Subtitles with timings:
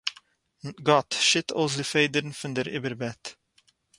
[0.87, 3.23] גאָט שיט אויס די פֿעדערן פֿון דער איבערבעט.